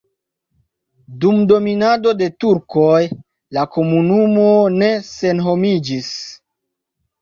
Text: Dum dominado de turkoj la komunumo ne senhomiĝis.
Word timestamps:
Dum 1.25 1.37
dominado 1.51 2.15
de 2.23 2.31
turkoj 2.45 3.03
la 3.59 3.69
komunumo 3.79 4.51
ne 4.81 4.93
senhomiĝis. 5.15 6.15